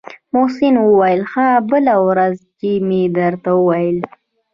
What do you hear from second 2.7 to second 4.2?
مې درته وويل.